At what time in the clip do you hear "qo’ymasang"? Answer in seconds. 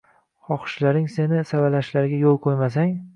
2.47-2.95